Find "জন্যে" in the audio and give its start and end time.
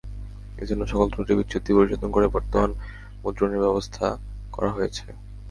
0.69-0.85